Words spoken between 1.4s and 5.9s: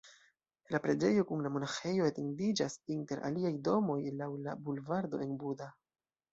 la monaĥejo etendiĝas inter aliaj domoj laŭ la bulvardo en Buda.